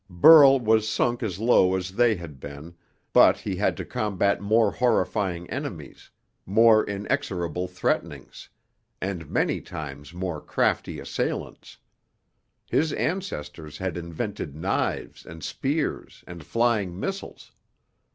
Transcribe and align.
Burl 0.09 0.59
was 0.59 0.89
sunk 0.89 1.21
as 1.21 1.37
low 1.39 1.75
as 1.75 1.91
they 1.91 2.15
had 2.15 2.39
been, 2.39 2.73
but 3.13 3.37
he 3.37 3.57
had 3.57 3.77
to 3.77 3.85
combat 3.85 4.41
more 4.41 4.71
horrifying 4.71 5.47
enemies, 5.51 6.09
more 6.43 6.83
inexorable 6.83 7.67
threatenings, 7.67 8.49
and 8.99 9.29
many 9.29 9.61
times 9.61 10.11
more 10.11 10.41
crafty 10.41 10.99
assailants. 10.99 11.77
His 12.67 12.93
ancestors 12.93 13.77
had 13.77 13.95
invented 13.95 14.55
knives 14.55 15.23
and 15.23 15.43
spears 15.43 16.23
and 16.25 16.43
flying 16.43 16.99
missiles. 16.99 17.51